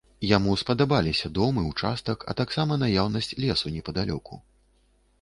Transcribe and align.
Яму 0.27 0.53
спадабаліся 0.61 1.31
дом 1.41 1.59
і 1.65 1.67
ўчастак, 1.71 2.27
а 2.33 2.37
таксама 2.41 2.81
наяўнасць 2.87 3.33
лесу 3.47 3.67
непадалёку. 3.79 4.45